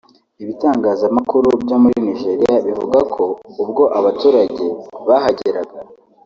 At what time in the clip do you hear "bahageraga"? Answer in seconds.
5.07-5.77